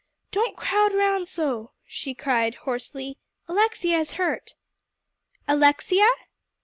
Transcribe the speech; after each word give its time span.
"Don't 0.31 0.57
crowd 0.57 0.95
around 0.95 1.27
so," 1.27 1.73
she 1.85 2.15
cried 2.15 2.55
hoarsely. 2.65 3.19
"Alexia 3.47 3.99
is 3.99 4.13
hurt." 4.13 4.55
"Alexia?" 5.47 6.09